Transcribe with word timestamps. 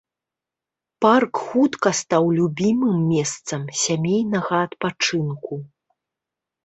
Парк 1.05 1.33
хутка 1.49 1.89
стаў 2.01 2.23
любімым 2.39 2.97
месцам 3.11 3.61
сямейнага 3.85 4.55
адпачынку. 4.69 5.53